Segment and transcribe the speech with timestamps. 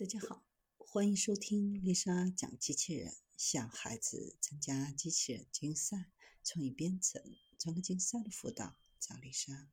[0.00, 0.42] 大家好，
[0.78, 6.10] 欢迎收听丽莎讲机器人，向孩子参加机器人竞赛、
[6.42, 7.22] 创意编程、
[7.58, 8.78] 专科竞赛的辅导。
[8.98, 9.68] 找丽莎。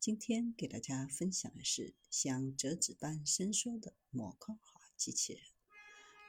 [0.00, 5.42] 今天给大家分享的是像折纸般伸缩的模块化机器人。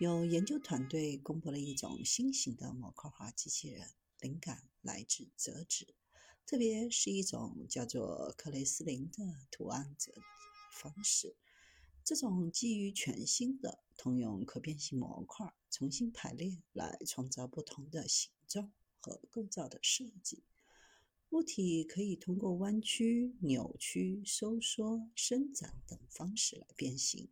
[0.01, 5.95] 有研究团队公布了一种新型的模块化机器人，灵感来自折纸，
[6.45, 10.11] 特别是一种叫做克雷斯林的图案折
[10.69, 11.37] 方式。
[12.07, 18.71] 这种基于全新的通用可变性模块重新排列来创造不同的形状
[19.01, 20.41] 和构造的设计，
[21.31, 27.27] 物体可以通过弯曲、扭曲、收缩、伸展等方式来变形，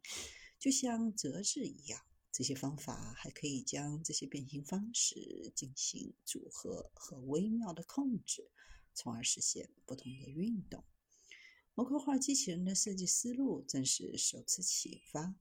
[0.60, 2.02] 就像折纸一样。
[2.34, 8.52] 这些方法还可以将这些变形方式进行组合和微妙的控制，
[8.94, 10.84] 从而实现不同的运动。
[11.78, 15.36] 模块化机器人的设计思路正是首次启发。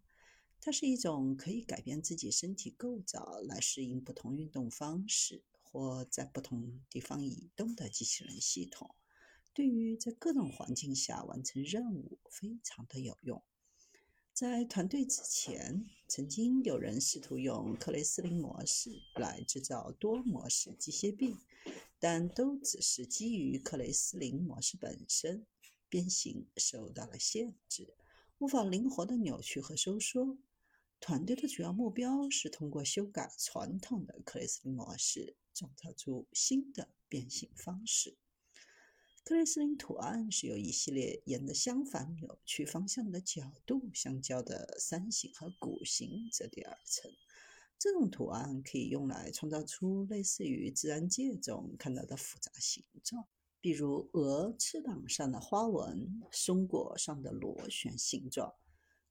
[0.61, 8.97] 它是一种可以改变自己身体构造来适应不同运动方式或在不同地方移动的机器人系统，
[9.53, 13.41] 对于在各种环境下完成任务非常的有用。
[14.33, 21.37] 在团队之前，曾经有人试图用克雷斯林模式来制造多模式机械臂，
[22.01, 25.47] 但都只是基于克雷斯林模式本身。
[25.89, 27.95] 变形受到了限制，
[28.39, 30.39] 无法灵活的扭曲和收缩。
[31.01, 38.17] 团队的主要目标是通过修改传统的克雷斯林模式，创造出新的变形方式。
[39.23, 47.11] 克雷斯林图案是由一系列沿着相反扭曲方向的角度相交的三形和弧形折叠而成。
[47.79, 53.27] 这种图案可以用来创造出类似于自然界中看到的复杂形状。
[53.65, 58.53] 比如鹅翅膀上的花纹、松果上的螺旋形状。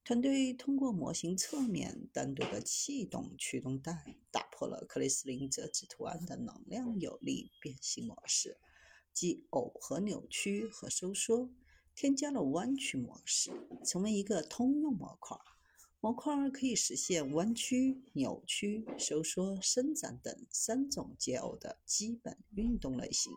[0.04, 8.60] 团队通过模型侧面单独的气动驱动带，打破了克里斯林折纸图案的能量有力变形模式，
[9.12, 11.50] 即耦合扭曲和收缩，
[11.96, 13.50] 添加了弯曲模式，
[13.84, 15.36] 成为一个通用模块。
[16.00, 23.34] 模块可以实现弯曲、扭曲、收缩、伸展等三种结偶的基本运动类型。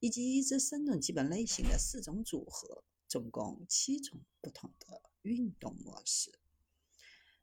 [0.00, 6.38] 以及这三种基本类型的四种组合，总共七种不同的运动模式。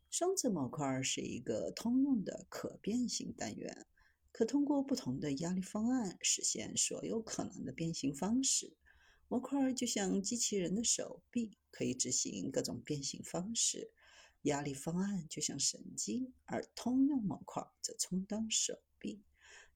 [0.09, 3.85] 双子模块是一个通用的可变形单元，
[4.31, 8.75] 可通过不同的压力方案实现所有可能的变形方式。
[9.27, 13.91] 模块就像机器人的手臂，可以执行各种变形方式。
[14.43, 19.21] 压力方案就像神经，而通用模块则充当手臂。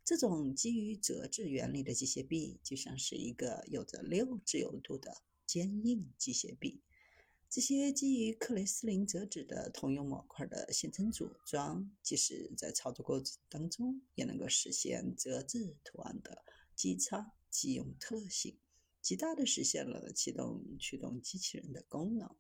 [0.04, 6.82] 这种基于折纸原理的机械臂，就像是一个有着六自由度的坚硬机械臂。
[7.50, 16.44] 这些基于克雷斯林折纸的通用模块的现成组装，即使在操作过程当中，也能够实现折纸图案的
[16.76, 18.58] 即插即用特性，
[19.02, 22.34] 极大的实现了启动驱动机器人的功能，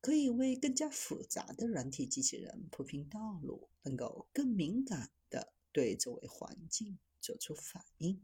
[0.00, 5.54] 可以为更加复杂的软体机器人铺平道路，能够更敏感的。
[5.72, 8.20] 对周围环境做出反应。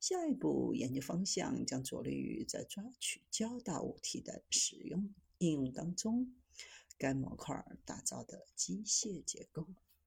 [0.00, 6.34] 下一步研究方向将着力于在抓取较大物体的使用应用当中，
[6.98, 9.68] 该模块打造的机械结构。